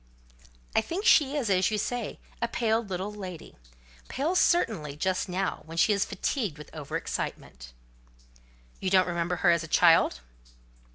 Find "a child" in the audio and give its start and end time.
9.63-10.21